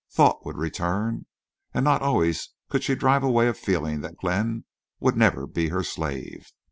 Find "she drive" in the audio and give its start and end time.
2.83-3.21